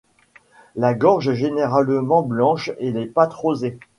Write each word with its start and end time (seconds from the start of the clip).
La 0.75 0.95
gorge 0.95 1.29
est 1.29 1.35
généralement 1.35 2.23
blanche 2.23 2.71
et 2.79 2.89
les 2.91 3.05
pattes 3.05 3.33
rosées. 3.35 3.77